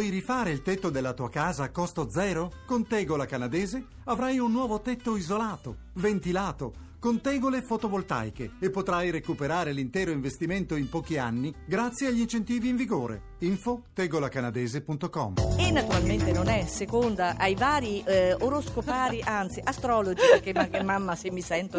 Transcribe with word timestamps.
Vuoi 0.00 0.12
rifare 0.12 0.50
il 0.50 0.62
tetto 0.62 0.88
della 0.88 1.12
tua 1.12 1.28
casa 1.28 1.64
a 1.64 1.70
costo 1.70 2.08
zero? 2.08 2.50
Con 2.64 2.86
Tegola 2.86 3.26
Canadese 3.26 3.84
avrai 4.04 4.38
un 4.38 4.50
nuovo 4.50 4.80
tetto 4.80 5.14
isolato, 5.14 5.76
ventilato, 5.96 6.72
con 7.00 7.20
tegole 7.22 7.62
fotovoltaiche 7.62 8.52
e 8.60 8.70
potrai 8.70 9.10
recuperare 9.10 9.72
l'intero 9.72 10.10
investimento 10.10 10.76
in 10.76 10.88
pochi 10.90 11.16
anni 11.16 11.52
grazie 11.66 12.08
agli 12.08 12.20
incentivi 12.20 12.68
in 12.68 12.76
vigore. 12.76 13.28
Info 13.38 13.84
tegolacanadese.com 13.94 15.34
E 15.56 15.70
naturalmente 15.70 16.30
non 16.30 16.48
è 16.48 16.66
seconda 16.66 17.36
ai 17.38 17.54
vari 17.54 18.02
eh, 18.04 18.34
oroscopari, 18.38 19.22
anzi 19.24 19.62
astrologi, 19.64 20.20
perché 20.30 20.52
ma- 20.52 20.68
che 20.68 20.82
mamma 20.82 21.16
se 21.16 21.30
mi 21.30 21.40
sento, 21.40 21.78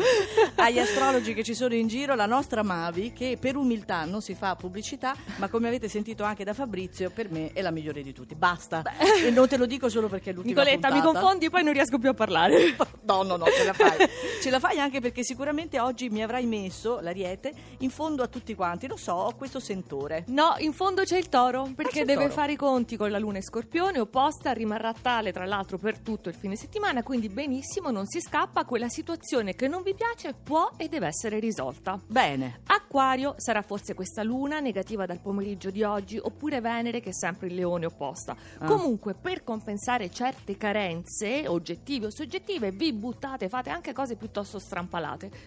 agli 0.55 0.79
astrologi 0.79 1.35
che 1.35 1.43
ci 1.43 1.53
sono 1.53 1.75
in 1.75 1.87
giro, 1.87 2.15
la 2.15 2.25
nostra 2.25 2.63
Mavi 2.63 3.13
che 3.13 3.37
per 3.39 3.55
umiltà 3.57 4.05
non 4.05 4.21
si 4.23 4.33
fa 4.33 4.55
pubblicità, 4.55 5.15
ma 5.37 5.49
come 5.49 5.67
avete 5.67 5.87
sentito 5.87 6.23
anche 6.23 6.43
da 6.43 6.55
Fabrizio, 6.55 7.11
per 7.11 7.29
me 7.29 7.51
è 7.53 7.61
la 7.61 7.69
migliore 7.69 8.01
di 8.01 8.11
tutti. 8.11 8.33
Basta. 8.33 8.81
E 9.23 9.29
non 9.29 9.47
te 9.47 9.57
lo 9.57 9.67
dico 9.67 9.87
solo 9.87 10.07
perché 10.07 10.31
è 10.31 10.33
l'ultima 10.33 10.61
Nicoletta, 10.63 10.87
mi 10.91 10.95
puntata. 10.99 11.19
confondi 11.19 11.45
e 11.45 11.49
poi 11.51 11.63
non 11.63 11.73
riesco 11.73 11.99
più 11.99 12.09
a 12.09 12.13
parlare. 12.15 12.75
No, 13.03 13.21
no, 13.23 13.35
no, 13.35 13.45
ce 13.45 13.65
la 13.65 13.73
fai. 13.73 13.97
ce 14.41 14.49
la 14.49 14.59
fai 14.59 14.79
anche 14.79 14.99
perché 14.99 15.10
sicuramente 15.19 15.79
oggi 15.79 16.09
mi 16.09 16.23
avrai 16.23 16.45
messo 16.45 16.99
l'ariete 17.01 17.53
in 17.79 17.89
fondo 17.89 18.23
a 18.23 18.27
tutti 18.27 18.55
quanti. 18.55 18.87
Lo 18.87 18.97
so, 18.97 19.13
ho 19.13 19.35
questo 19.35 19.59
sentore. 19.59 20.23
No, 20.27 20.55
in 20.59 20.73
fondo 20.73 21.03
c'è 21.03 21.17
il 21.17 21.29
toro, 21.29 21.63
c'è 21.63 21.73
perché 21.73 21.99
il 22.01 22.05
deve 22.05 22.23
toro. 22.23 22.33
fare 22.33 22.53
i 22.53 22.55
conti 22.55 22.95
con 22.95 23.11
la 23.11 23.19
luna 23.19 23.37
in 23.37 23.43
scorpione, 23.43 23.99
opposta, 23.99 24.53
rimarrà 24.53 24.93
tale 24.93 25.31
tra 25.31 25.45
l'altro 25.45 25.77
per 25.77 25.99
tutto 25.99 26.29
il 26.29 26.35
fine 26.35 26.55
settimana, 26.55 27.03
quindi 27.03 27.29
benissimo, 27.29 27.91
non 27.91 28.07
si 28.07 28.21
scappa, 28.21 28.63
quella 28.65 28.89
situazione 28.89 29.53
che 29.53 29.67
non 29.67 29.83
vi 29.83 29.93
piace 29.93 30.33
può 30.33 30.71
e 30.77 30.87
deve 30.87 31.07
essere 31.07 31.39
risolta. 31.39 31.99
Bene. 32.07 32.61
Acquario 32.67 33.35
sarà 33.37 33.61
forse 33.61 33.93
questa 33.93 34.23
luna 34.23 34.59
negativa 34.59 35.05
dal 35.05 35.19
pomeriggio 35.19 35.69
di 35.69 35.83
oggi 35.83 36.17
oppure 36.17 36.61
Venere 36.61 37.01
che 37.01 37.09
è 37.09 37.13
sempre 37.13 37.47
il 37.47 37.55
leone 37.55 37.85
opposta. 37.85 38.35
Ah. 38.59 38.65
Comunque 38.65 39.13
per 39.13 39.43
compensare 39.43 40.11
certe 40.11 40.57
carenze 40.57 41.47
oggettive 41.47 42.07
o 42.07 42.09
soggettive 42.11 42.71
vi 42.71 42.93
buttate, 42.93 43.49
fate 43.49 43.69
anche 43.69 43.93
cose 43.93 44.15
piuttosto 44.15 44.59
strampalate, 44.59 45.00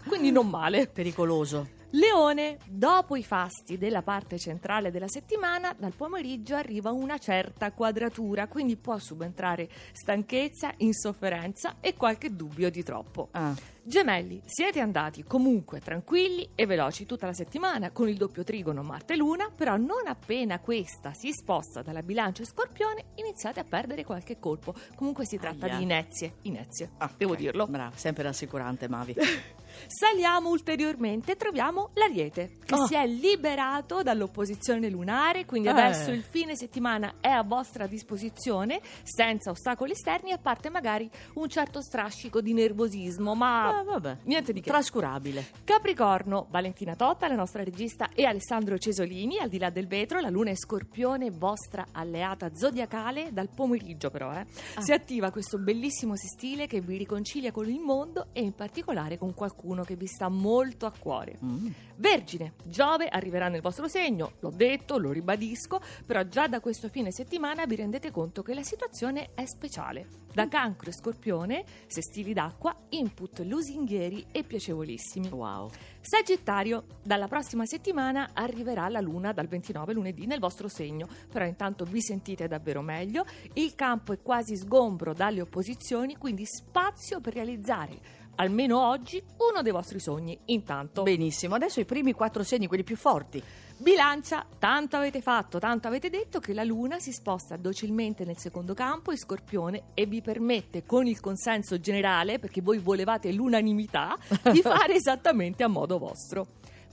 quindi 0.07 0.31
non 0.31 0.49
male. 0.49 0.87
Pericoloso. 0.87 1.83
Leone, 1.91 2.59
dopo 2.67 3.15
i 3.17 3.23
fasti 3.23 3.79
della 3.79 4.03
parte 4.03 4.39
centrale 4.39 4.91
della 4.91 5.09
settimana, 5.09 5.75
dal 5.79 5.95
pomeriggio 5.95 6.57
arriva 6.57 6.91
una 6.91 7.19
certa 7.19 7.73
quadratura, 7.73 8.49
quindi 8.49 8.77
può 8.77 8.99
subentrare 8.99 9.69
stanchezza, 9.93 10.73
insofferenza 10.79 11.77
e 11.81 11.95
qualche 11.95 12.35
dubbio 12.35 12.71
di 12.71 12.83
troppo. 12.83 13.29
Ah. 13.33 13.55
Gemelli, 13.87 14.41
siete 14.47 14.81
andati 14.81 15.25
comunque 15.25 15.79
tranquilli 15.79 16.49
e 16.55 16.65
veloci 16.65 17.05
tutta 17.05 17.27
la 17.27 17.35
settimana 17.35 17.91
con 17.91 18.09
il 18.09 18.17
doppio 18.17 18.43
trigono 18.43 18.83
Marte-Luna, 18.83 19.51
però 19.55 19.77
non 19.77 20.07
appena 20.07 20.59
questa 20.59 21.13
si 21.13 21.33
sposta 21.33 21.83
dalla 21.83 22.03
bilancia 22.03 22.43
e 22.43 22.47
Scorpione 22.47 23.05
iniziate 23.17 23.61
a 23.61 23.65
perdere 23.65 24.05
qualche 24.05 24.39
colpo. 24.39 24.75
Comunque 24.97 25.27
si 25.27 25.39
tratta 25.39 25.67
Aia. 25.67 25.77
di 25.77 25.83
inezie, 25.83 26.37
inezie, 26.43 26.93
Ah, 26.97 27.13
devo 27.15 27.35
dirlo. 27.35 27.67
Bravo, 27.67 27.95
sempre 27.97 28.23
rassicurante, 28.23 28.89
Mavi. 28.89 29.15
Saliamo 29.87 30.49
ulteriormente 30.51 31.33
e 31.33 31.37
troviamo 31.37 31.91
l'Ariete, 31.95 32.59
che 32.65 32.75
Oh. 32.75 32.87
si 32.87 32.95
è 32.95 33.07
liberato 33.07 34.03
dall'opposizione 34.03 34.89
lunare, 34.89 35.45
quindi 35.45 35.69
Eh. 35.69 35.73
adesso 35.73 36.11
il 36.11 36.23
fine 36.23 36.57
settimana 36.57 37.15
è 37.21 37.29
a 37.29 37.43
vostra 37.43 37.87
disposizione, 37.87 38.81
senza 39.03 39.51
ostacoli 39.51 39.93
esterni, 39.93 40.33
a 40.33 40.39
parte 40.39 40.71
magari 40.71 41.09
un 41.35 41.49
certo 41.49 41.81
strascico 41.83 42.41
di 42.41 42.53
nervosismo, 42.53 43.35
ma 43.35 43.79
Ah, 43.79 43.83
vabbè. 43.83 44.17
niente 44.25 44.53
di 44.53 44.61
che. 44.61 44.71
Trascurabile. 44.71 45.45
Capricorno, 45.65 46.47
Valentina 46.51 46.95
Totta, 46.95 47.29
la 47.29 47.35
nostra 47.35 47.63
regista, 47.65 48.11
e 48.15 48.25
Alessandro 48.25 48.79
Cesolini, 48.79 49.39
al 49.39 49.49
di 49.49 49.59
là 49.59 49.71
del 49.71 49.87
vetro, 49.87 50.21
la 50.21 50.29
luna 50.31 50.51
è 50.51 50.55
scorpione, 50.57 51.31
vostra 51.31 51.87
alleata 51.93 52.55
zodiacale, 52.55 53.33
dal 53.33 53.49
pomeriggio 53.55 54.11
però, 54.11 54.33
eh. 54.33 54.45
Ah. 54.75 54.81
Si 54.81 54.93
attiva 54.93 55.31
questo 55.31 55.59
bellissimo 55.59 56.17
sestile 56.17 56.67
che 56.67 56.81
vi 56.81 56.97
riconcilia 56.97 57.51
con 57.53 57.69
il 57.69 57.81
mondo 57.81 58.27
e 58.33 58.41
in 58.43 58.55
particolare 58.55 59.19
con 59.19 59.35
qualcuno 59.35 59.63
che 59.85 59.97
vi 59.97 60.07
sta 60.07 60.29
molto 60.29 60.87
a 60.87 60.93
cuore. 60.97 61.39
Mm. 61.43 61.69
Vergine, 61.97 62.55
Giove 62.65 63.07
arriverà 63.09 63.49
nel 63.49 63.61
vostro 63.61 63.89
segno, 63.89 64.33
l'ho 64.41 64.51
detto, 64.51 64.99
lo 64.99 65.13
ribadisco, 65.13 65.81
però 66.05 66.23
già 66.25 66.49
da 66.49 66.61
questo 66.61 66.89
fine 66.89 67.13
settimana 67.13 67.67
vi 67.67 67.77
rendete 67.77 68.11
conto 68.11 68.43
che 68.43 68.55
la 68.55 68.63
situazione 68.63 69.31
è 69.35 69.45
speciale. 69.47 70.23
Da 70.35 70.49
cancro 70.49 70.91
e 70.91 70.93
scorpione, 70.93 71.65
sestili 71.87 72.33
d'acqua, 72.33 72.75
input 72.89 73.39
lusinghieri 73.41 74.27
e 74.33 74.43
piacevolissimi. 74.43 75.29
Wow. 75.29 75.71
Sagittario, 76.01 76.87
dalla 77.03 77.29
prossima 77.29 77.65
settimana 77.65 78.31
arriverà 78.33 78.89
la 78.89 79.01
luna 79.01 79.33
dal 79.33 79.47
29 79.47 79.95
lunedì 79.95 80.27
nel 80.27 80.41
vostro 80.41 80.67
segno, 80.67 81.07
però 81.31 81.45
intanto 81.45 81.85
vi 81.85 82.03
sentite 82.03 82.49
davvero 82.49 82.83
meglio, 82.83 83.25
il 83.55 83.77
campo 83.77 84.13
è 84.13 84.21
quasi 84.21 84.57
sgombro 84.57 85.15
dalle 85.15 85.41
opposizioni, 85.41 86.17
quindi 86.17 86.45
spazio 86.45 87.21
per 87.21 87.35
realizzare 87.35 88.23
almeno 88.37 88.89
oggi 88.89 89.23
uno 89.51 89.63
dei 89.63 89.73
vostri 89.73 90.01
sogni. 90.01 90.39
Intanto 90.47 91.03
Benissimo, 91.03 91.55
adesso 91.55 91.81
i 91.81 91.85
primi 91.85 92.13
quattro 92.13 92.43
segni, 92.43 92.67
quelli 92.67 92.85
più 92.85 92.97
forti. 92.97 93.43
Bilancia, 93.77 94.47
tanto 94.59 94.97
avete 94.97 95.21
fatto, 95.21 95.59
tanto 95.59 95.89
avete 95.89 96.09
detto 96.09 96.39
che 96.39 96.55
la 96.55 96.63
Luna 96.63 97.01
si 97.01 97.13
sposta 97.13 97.57
docilmente 97.57 98.25
nel 98.25 98.39
secondo 98.39 98.73
campo 98.73 99.11
in 99.11 99.19
Scorpione 99.19 99.83
e 99.95 100.07
vi 100.07 100.23
permette, 100.23 100.85
con 100.87 101.07
il 101.07 101.21
consenso 101.21 101.81
generale, 101.81 102.39
perché 102.39 102.61
voi 102.61 102.79
volevate 102.79 103.33
l'unanimità, 103.33 104.17
di 104.53 104.63
fare 104.63 104.95
esattamente 104.95 105.65
a 105.65 105.69
modo 105.69 105.99
vostro. 105.99 106.47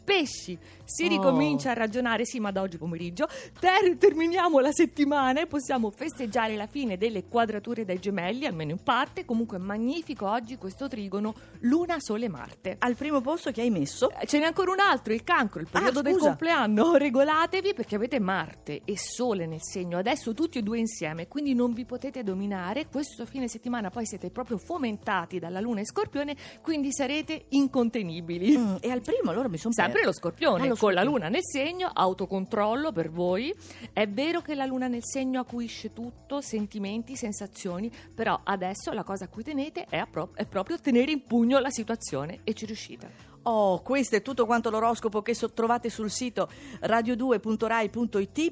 Pesci, 0.04 0.58
si 0.84 1.06
Oh. 1.06 1.08
ricomincia 1.08 1.72
a 1.72 1.74
ragionare, 1.74 2.26
sì, 2.26 2.40
ma 2.40 2.52
da 2.52 2.62
oggi 2.62 2.78
pomeriggio. 2.78 3.28
Ter- 3.60 3.98
terminiamo 3.98 4.60
la 4.60 4.72
settimana 4.72 5.42
e 5.42 5.48
possiamo 5.48 5.92
festeggiare 5.92 6.56
la 6.56 6.68
fine 6.68 6.98
delle 6.98 7.26
quadrature 7.26 7.86
dai 7.86 8.00
gemelli, 8.00 8.46
almeno 8.46 8.72
in 8.72 8.82
parte. 8.84 9.24
Comunque, 9.26 9.58
magnifico 9.58 10.28
oggi 10.30 10.58
questo 10.58 10.88
trigono 10.88 11.34
Luna, 11.62 11.98
Sole, 12.00 12.28
Marte. 12.28 12.76
Al 12.80 12.96
primo 12.96 13.22
posto 13.22 13.52
che 13.52 13.62
hai 13.62 13.70
messo? 13.70 14.10
Eh, 14.20 14.26
Ce 14.26 14.40
n'è 14.40 14.46
ancora 14.46 14.72
un 14.72 14.80
altro, 14.80 15.14
il 15.14 15.24
cancro, 15.24 15.60
il 15.62 15.68
periodo 15.70 16.00
Ah, 16.00 16.04
del 16.04 16.18
compleanno. 16.18 16.96
Regolatevi 16.98 17.74
perché 17.74 17.96
avete 17.96 18.20
Marte 18.20 18.82
e 18.86 18.98
Sole 18.98 19.46
nel 19.46 19.62
segno, 19.62 19.98
adesso 19.98 20.34
tutti 20.34 20.58
e 20.58 20.62
due 20.62 20.80
insieme, 20.80 21.28
quindi 21.28 21.54
non 21.54 21.74
vi 21.74 21.86
potete 21.86 22.24
dominare. 22.24 22.88
Questo 22.88 23.26
fine 23.26 23.48
settimana 23.48 23.90
poi 23.90 24.06
siete 24.06 24.30
proprio 24.32 24.58
fomentati 24.58 25.40
dalla 25.40 25.60
Luna 25.60 25.82
e 25.82 25.86
Scorpione, 25.86 26.36
quindi 26.62 26.92
sarete 26.92 27.46
incontenibili. 27.50 28.58
Mm, 28.58 28.76
e 28.82 28.90
al 28.92 29.02
primo 29.02 29.30
allora 29.32 29.48
mi 29.48 29.58
sono 29.58 29.74
Sempre 29.92 30.06
lo 30.06 30.12
scorpione, 30.14 30.64
Ah, 30.64 30.68
lo 30.68 30.76
con 30.76 30.94
la 30.94 31.04
luna 31.04 31.28
nel 31.30 31.44
segno, 31.44 31.90
autocontrollo 31.94 32.92
per 32.92 33.10
voi. 33.10 33.54
È 33.94 34.08
vero 34.08 34.42
che 34.42 34.56
la 34.56 34.66
luna 34.66 34.88
nel 34.88 35.04
segno 35.04 35.42
acuisce 35.42 35.94
tutto, 35.94 36.42
sentimenti, 36.42 37.16
sensazioni, 37.16 37.92
però 38.14 38.40
adesso 38.44 38.92
la 38.92 39.04
cosa 39.04 39.26
a 39.26 39.28
cui 39.28 39.44
tenete 39.44 39.86
è, 39.90 40.06
pro- 40.10 40.32
è 40.34 40.46
proprio 40.46 40.80
tenere 40.80 41.12
in 41.12 41.24
pugno 41.24 41.60
la 41.60 41.70
situazione 41.70 42.40
e 42.44 42.54
ci 42.54 42.66
riuscite. 42.66 43.30
Oh, 43.44 43.82
questo 43.82 44.16
è 44.18 44.22
tutto 44.22 44.46
quanto 44.46 44.70
l'oroscopo 44.70 45.24
che 45.24 45.34
so- 45.34 45.52
trovate 45.52 45.90
sul 45.90 46.12
sito 46.12 46.48
radio2.rai.it 46.82 48.50